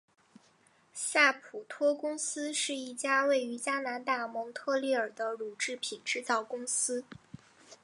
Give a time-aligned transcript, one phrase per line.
[0.93, 7.05] 萨普托公司是一家位于加拿大蒙特利尔的乳制品制造公司。